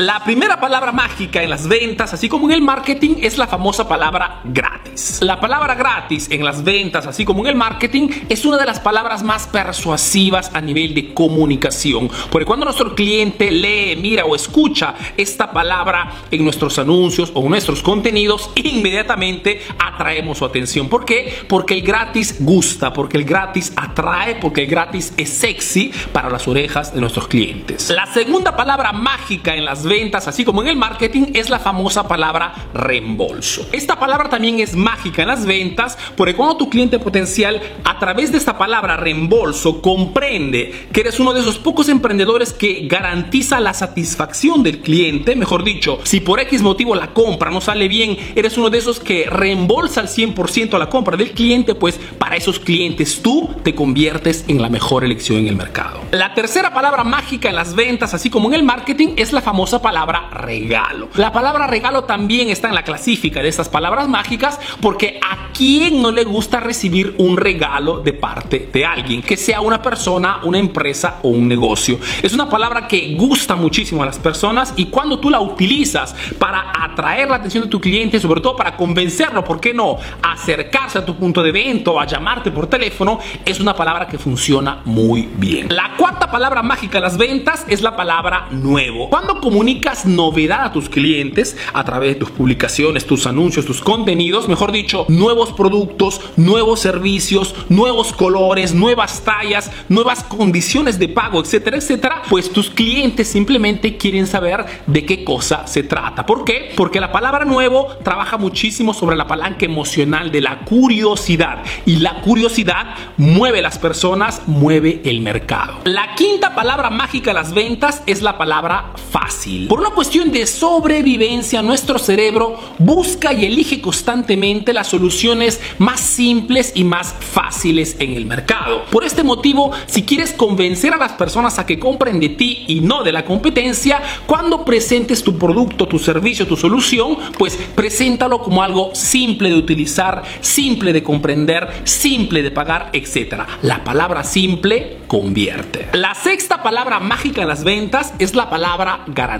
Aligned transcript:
La 0.00 0.24
primera 0.24 0.58
palabra 0.58 0.92
mágica 0.92 1.42
en 1.42 1.50
las 1.50 1.68
ventas, 1.68 2.14
así 2.14 2.26
como 2.26 2.46
en 2.48 2.54
el 2.54 2.62
marketing, 2.62 3.16
es 3.20 3.36
la 3.36 3.46
famosa 3.46 3.86
palabra 3.86 4.40
gratis. 4.44 5.18
La 5.20 5.38
palabra 5.38 5.74
gratis 5.74 6.30
en 6.30 6.42
las 6.42 6.64
ventas, 6.64 7.06
así 7.06 7.22
como 7.22 7.42
en 7.42 7.48
el 7.48 7.54
marketing, 7.54 8.08
es 8.30 8.46
una 8.46 8.56
de 8.56 8.64
las 8.64 8.80
palabras 8.80 9.22
más 9.22 9.46
persuasivas 9.46 10.52
a 10.54 10.62
nivel 10.62 10.94
de 10.94 11.12
comunicación. 11.12 12.08
Porque 12.30 12.46
cuando 12.46 12.64
nuestro 12.64 12.94
cliente 12.94 13.50
lee, 13.50 13.94
mira 14.00 14.24
o 14.24 14.34
escucha 14.34 14.94
esta 15.18 15.52
palabra 15.52 16.10
en 16.30 16.44
nuestros 16.44 16.78
anuncios 16.78 17.30
o 17.34 17.46
nuestros 17.46 17.82
contenidos, 17.82 18.48
inmediatamente 18.54 19.60
atraemos 19.78 20.38
su 20.38 20.46
atención. 20.46 20.88
¿Por 20.88 21.04
qué? 21.04 21.44
Porque 21.46 21.74
el 21.74 21.82
gratis 21.82 22.36
gusta, 22.40 22.90
porque 22.94 23.18
el 23.18 23.24
gratis 23.24 23.70
atrae, 23.76 24.36
porque 24.36 24.62
el 24.62 24.66
gratis 24.66 25.12
es 25.18 25.28
sexy 25.28 25.92
para 26.10 26.30
las 26.30 26.48
orejas 26.48 26.94
de 26.94 27.02
nuestros 27.02 27.28
clientes. 27.28 27.90
La 27.90 28.06
segunda 28.06 28.56
palabra 28.56 28.92
mágica 28.92 29.54
en 29.54 29.66
las 29.66 29.89
así 30.14 30.44
como 30.44 30.62
en 30.62 30.68
el 30.68 30.76
marketing, 30.76 31.32
es 31.34 31.50
la 31.50 31.58
famosa 31.58 32.06
palabra 32.06 32.54
reembolso. 32.72 33.66
Esta 33.72 33.98
palabra 33.98 34.28
también 34.28 34.60
es 34.60 34.76
mágica 34.76 35.22
en 35.22 35.28
las 35.28 35.44
ventas 35.44 35.98
porque 36.16 36.36
cuando 36.36 36.56
tu 36.56 36.70
cliente 36.70 37.00
potencial 37.00 37.60
a 37.84 37.98
través 37.98 38.30
de 38.30 38.38
esta 38.38 38.56
palabra 38.56 38.96
reembolso 38.96 39.82
comprende 39.82 40.88
que 40.92 41.00
eres 41.00 41.18
uno 41.18 41.32
de 41.32 41.40
esos 41.40 41.58
pocos 41.58 41.88
emprendedores 41.88 42.52
que 42.52 42.86
garantiza 42.86 43.58
la 43.58 43.74
satisfacción 43.74 44.62
del 44.62 44.78
cliente, 44.80 45.34
mejor 45.34 45.64
dicho, 45.64 45.98
si 46.04 46.20
por 46.20 46.38
X 46.38 46.62
motivo 46.62 46.94
la 46.94 47.12
compra 47.12 47.50
no 47.50 47.60
sale 47.60 47.88
bien, 47.88 48.16
eres 48.36 48.56
uno 48.58 48.70
de 48.70 48.78
esos 48.78 49.00
que 49.00 49.26
reembolsa 49.28 50.00
al 50.00 50.08
100% 50.08 50.78
la 50.78 50.88
compra 50.88 51.16
del 51.16 51.32
cliente, 51.32 51.74
pues 51.74 51.98
para 52.18 52.36
esos 52.36 52.60
clientes 52.60 53.22
tú 53.22 53.50
te 53.64 53.74
conviertes 53.74 54.44
en 54.46 54.62
la 54.62 54.68
mejor 54.68 55.04
elección 55.04 55.38
en 55.38 55.48
el 55.48 55.56
mercado. 55.56 56.00
La 56.12 56.32
tercera 56.34 56.72
palabra 56.72 57.02
mágica 57.02 57.48
en 57.48 57.56
las 57.56 57.74
ventas, 57.74 58.14
así 58.14 58.30
como 58.30 58.48
en 58.48 58.54
el 58.54 58.62
marketing, 58.62 59.14
es 59.16 59.32
la 59.32 59.40
famosa 59.40 59.79
palabra 59.80 60.30
regalo. 60.30 61.08
La 61.14 61.32
palabra 61.32 61.66
regalo 61.66 62.04
también 62.04 62.48
está 62.48 62.68
en 62.68 62.74
la 62.74 62.82
clasifica 62.82 63.42
de 63.42 63.48
estas 63.48 63.68
palabras 63.68 64.08
mágicas 64.08 64.58
porque 64.80 65.20
a 65.22 65.52
quién 65.52 66.00
no 66.02 66.10
le 66.10 66.24
gusta 66.24 66.60
recibir 66.60 67.14
un 67.18 67.36
regalo 67.36 68.00
de 68.00 68.12
parte 68.12 68.68
de 68.72 68.84
alguien, 68.84 69.22
que 69.22 69.36
sea 69.36 69.60
una 69.60 69.82
persona, 69.82 70.40
una 70.44 70.58
empresa 70.58 71.18
o 71.22 71.28
un 71.28 71.48
negocio. 71.48 71.98
Es 72.22 72.32
una 72.32 72.48
palabra 72.48 72.88
que 72.88 73.14
gusta 73.16 73.56
muchísimo 73.56 74.02
a 74.02 74.06
las 74.06 74.18
personas 74.18 74.72
y 74.76 74.86
cuando 74.86 75.18
tú 75.18 75.30
la 75.30 75.40
utilizas 75.40 76.14
para 76.38 76.72
atraer 76.72 77.28
la 77.28 77.36
atención 77.36 77.64
de 77.64 77.70
tu 77.70 77.80
cliente, 77.80 78.20
sobre 78.20 78.40
todo 78.40 78.56
para 78.56 78.76
convencerlo, 78.76 79.44
¿por 79.44 79.60
qué 79.60 79.74
no? 79.74 79.98
acercarse 80.22 80.98
a 80.98 81.04
tu 81.04 81.16
punto 81.16 81.42
de 81.42 81.52
venta 81.52 81.90
o 81.90 82.00
a 82.00 82.06
llamarte 82.06 82.50
por 82.50 82.66
teléfono, 82.66 83.18
es 83.44 83.60
una 83.60 83.74
palabra 83.74 84.06
que 84.06 84.18
funciona 84.18 84.80
muy 84.84 85.28
bien. 85.36 85.68
La 85.70 85.92
cuarta 85.96 86.30
palabra 86.30 86.62
mágica 86.62 86.98
de 86.98 87.02
las 87.02 87.16
ventas 87.16 87.64
es 87.68 87.82
la 87.82 87.96
palabra 87.96 88.48
nuevo. 88.50 89.08
Cuando 89.10 89.40
comunicas 89.60 90.06
novedad 90.06 90.64
a 90.64 90.72
tus 90.72 90.88
clientes 90.88 91.54
a 91.74 91.84
través 91.84 92.14
de 92.14 92.20
tus 92.20 92.30
publicaciones, 92.30 93.04
tus 93.04 93.26
anuncios, 93.26 93.66
tus 93.66 93.82
contenidos, 93.82 94.48
mejor 94.48 94.72
dicho, 94.72 95.04
nuevos 95.10 95.52
productos, 95.52 96.22
nuevos 96.38 96.80
servicios, 96.80 97.54
nuevos 97.68 98.14
colores, 98.14 98.72
nuevas 98.72 99.20
tallas, 99.22 99.70
nuevas 99.90 100.24
condiciones 100.24 100.98
de 100.98 101.08
pago, 101.08 101.42
etcétera, 101.42 101.76
etcétera, 101.76 102.22
pues 102.30 102.50
tus 102.50 102.70
clientes 102.70 103.28
simplemente 103.28 103.98
quieren 103.98 104.26
saber 104.26 104.64
de 104.86 105.04
qué 105.04 105.24
cosa 105.24 105.66
se 105.66 105.82
trata. 105.82 106.24
¿Por 106.24 106.46
qué? 106.46 106.72
Porque 106.74 106.98
la 106.98 107.12
palabra 107.12 107.44
nuevo 107.44 107.88
trabaja 108.02 108.38
muchísimo 108.38 108.94
sobre 108.94 109.14
la 109.14 109.26
palanca 109.26 109.66
emocional 109.66 110.32
de 110.32 110.40
la 110.40 110.60
curiosidad 110.60 111.64
y 111.84 111.96
la 111.96 112.22
curiosidad 112.22 112.94
mueve 113.18 113.60
las 113.60 113.78
personas, 113.78 114.40
mueve 114.46 115.02
el 115.04 115.20
mercado. 115.20 115.80
La 115.84 116.14
quinta 116.14 116.54
palabra 116.54 116.88
mágica 116.88 117.32
de 117.32 117.34
las 117.34 117.52
ventas 117.52 118.02
es 118.06 118.22
la 118.22 118.38
palabra 118.38 118.94
fácil. 119.10 119.49
Por 119.68 119.80
una 119.80 119.90
cuestión 119.90 120.30
de 120.30 120.46
sobrevivencia, 120.46 121.62
nuestro 121.62 121.98
cerebro 121.98 122.58
busca 122.78 123.32
y 123.32 123.44
elige 123.44 123.80
constantemente 123.80 124.72
las 124.72 124.88
soluciones 124.88 125.60
más 125.78 126.00
simples 126.00 126.72
y 126.74 126.84
más 126.84 127.14
fáciles 127.18 127.96
en 127.98 128.12
el 128.12 128.26
mercado. 128.26 128.84
Por 128.90 129.04
este 129.04 129.22
motivo, 129.22 129.72
si 129.86 130.02
quieres 130.04 130.32
convencer 130.32 130.94
a 130.94 130.98
las 130.98 131.12
personas 131.12 131.58
a 131.58 131.66
que 131.66 131.78
compren 131.78 132.20
de 132.20 132.30
ti 132.30 132.64
y 132.68 132.80
no 132.80 133.02
de 133.02 133.12
la 133.12 133.24
competencia, 133.24 134.00
cuando 134.26 134.64
presentes 134.64 135.22
tu 135.22 135.36
producto, 135.36 135.88
tu 135.88 135.98
servicio, 135.98 136.46
tu 136.46 136.56
solución, 136.56 137.16
pues 137.38 137.56
preséntalo 137.74 138.42
como 138.42 138.62
algo 138.62 138.94
simple 138.94 139.48
de 139.48 139.56
utilizar, 139.56 140.22
simple 140.40 140.92
de 140.92 141.02
comprender, 141.02 141.82
simple 141.84 142.42
de 142.42 142.50
pagar, 142.50 142.90
etc. 142.92 143.42
La 143.62 143.82
palabra 143.82 144.22
simple 144.22 144.98
convierte. 145.06 145.88
La 145.92 146.14
sexta 146.14 146.62
palabra 146.62 147.00
mágica 147.00 147.42
en 147.42 147.48
las 147.48 147.64
ventas 147.64 148.14
es 148.18 148.34
la 148.34 148.48
palabra 148.48 149.04
garantía 149.08 149.39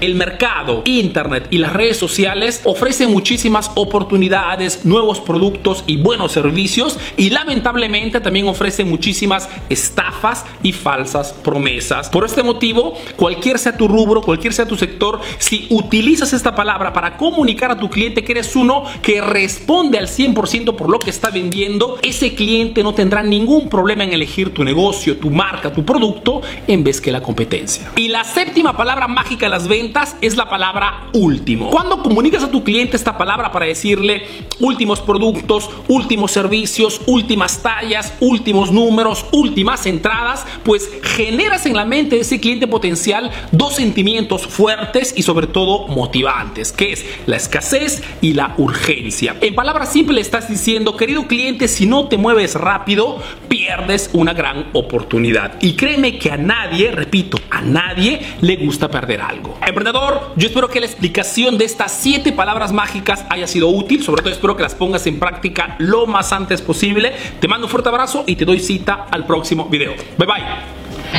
el 0.00 0.14
mercado, 0.14 0.82
Internet 0.84 1.48
y 1.50 1.58
las 1.58 1.72
redes 1.72 1.98
sociales 1.98 2.62
ofrecen 2.64 3.10
muchísimas 3.10 3.70
oportunidades, 3.74 4.84
nuevos 4.84 5.20
productos 5.20 5.84
y 5.86 5.98
buenos 5.98 6.32
servicios 6.32 6.98
y 7.16 7.30
lamentablemente 7.30 8.20
también 8.20 8.48
ofrecen 8.48 8.88
muchísimas 8.88 9.48
estafas 9.68 10.44
y 10.62 10.72
falsas 10.72 11.32
promesas. 11.32 12.08
Por 12.08 12.24
este 12.24 12.42
motivo, 12.42 12.94
cualquier 13.16 13.58
sea 13.58 13.76
tu 13.76 13.88
rubro, 13.88 14.22
cualquier 14.22 14.54
sea 14.54 14.66
tu 14.66 14.76
sector, 14.76 15.20
si 15.38 15.66
utilizas 15.70 16.32
esta 16.32 16.54
palabra 16.54 16.92
para 16.92 17.16
comunicar 17.16 17.70
a 17.70 17.78
tu 17.78 17.90
cliente 17.90 18.24
que 18.24 18.32
eres 18.32 18.56
uno 18.56 18.84
que 19.02 19.20
responde 19.20 19.98
al 19.98 20.08
100% 20.08 20.76
por 20.76 20.88
lo 20.88 20.98
que 20.98 21.10
está 21.10 21.30
vendiendo, 21.30 21.98
ese 22.02 22.34
cliente 22.34 22.82
no 22.82 22.94
tendrá 22.94 23.22
ningún 23.22 23.68
problema 23.68 24.04
en 24.04 24.12
elegir 24.12 24.54
tu 24.54 24.64
negocio, 24.64 25.18
tu 25.18 25.30
marca, 25.30 25.72
tu 25.72 25.84
producto 25.84 26.40
en 26.66 26.82
vez 26.82 27.00
que 27.00 27.12
la 27.12 27.22
competencia. 27.22 27.92
Y 27.96 28.08
la 28.08 28.24
séptima 28.24 28.76
palabra 28.76 29.08
más 29.08 29.25
de 29.34 29.48
las 29.48 29.66
ventas 29.66 30.16
es 30.20 30.36
la 30.36 30.48
palabra 30.48 31.08
último. 31.12 31.70
Cuando 31.70 32.00
comunicas 32.00 32.44
a 32.44 32.50
tu 32.50 32.62
cliente 32.62 32.96
esta 32.96 33.18
palabra 33.18 33.50
para 33.50 33.66
decirle 33.66 34.22
últimos 34.60 35.00
productos, 35.00 35.68
últimos 35.88 36.30
servicios, 36.30 37.00
últimas 37.06 37.60
tallas, 37.60 38.14
últimos 38.20 38.70
números, 38.70 39.26
últimas 39.32 39.84
entradas, 39.86 40.46
pues 40.62 40.88
generas 41.02 41.66
en 41.66 41.74
la 41.74 41.84
mente 41.84 42.14
de 42.14 42.22
ese 42.22 42.40
cliente 42.40 42.68
potencial 42.68 43.32
dos 43.50 43.74
sentimientos 43.74 44.46
fuertes 44.46 45.12
y 45.16 45.22
sobre 45.22 45.48
todo 45.48 45.88
motivantes, 45.88 46.70
que 46.70 46.92
es 46.92 47.04
la 47.26 47.36
escasez 47.36 48.04
y 48.20 48.34
la 48.34 48.54
urgencia. 48.58 49.36
En 49.40 49.56
palabras 49.56 49.92
simples 49.92 50.26
estás 50.26 50.48
diciendo, 50.48 50.96
querido 50.96 51.26
cliente, 51.26 51.66
si 51.66 51.86
no 51.86 52.06
te 52.06 52.16
mueves 52.16 52.54
rápido, 52.54 53.20
pierdes 53.48 54.08
una 54.12 54.34
gran 54.34 54.68
oportunidad. 54.72 55.56
Y 55.60 55.72
créeme 55.72 56.16
que 56.16 56.30
a 56.30 56.36
nadie, 56.36 56.92
repito, 56.92 57.38
a 57.50 57.60
nadie 57.60 58.20
le 58.40 58.56
gusta 58.56 58.88
perder 58.88 59.15
algo. 59.20 59.58
Emprendedor, 59.66 60.32
yo 60.36 60.48
espero 60.48 60.68
que 60.68 60.80
la 60.80 60.86
explicación 60.86 61.58
de 61.58 61.64
estas 61.64 61.92
siete 61.92 62.32
palabras 62.32 62.72
mágicas 62.72 63.24
haya 63.28 63.46
sido 63.46 63.68
útil. 63.68 64.02
Sobre 64.02 64.22
todo 64.22 64.32
espero 64.32 64.56
que 64.56 64.62
las 64.62 64.74
pongas 64.74 65.06
en 65.06 65.18
práctica 65.18 65.76
lo 65.78 66.06
más 66.06 66.32
antes 66.32 66.62
posible. 66.62 67.12
Te 67.40 67.48
mando 67.48 67.66
un 67.66 67.70
fuerte 67.70 67.88
abrazo 67.88 68.24
y 68.26 68.36
te 68.36 68.44
doy 68.44 68.60
cita 68.60 69.06
al 69.10 69.26
próximo 69.26 69.66
video. 69.66 69.94
Bye 70.18 70.26
bye. 70.26 71.15